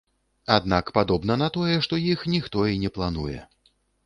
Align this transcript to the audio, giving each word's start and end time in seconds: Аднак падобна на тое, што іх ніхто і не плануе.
Аднак 0.55 0.85
падобна 0.97 1.37
на 1.43 1.49
тое, 1.57 1.75
што 1.87 2.01
іх 2.13 2.25
ніхто 2.35 2.65
і 2.73 2.81
не 2.87 2.93
плануе. 2.97 3.39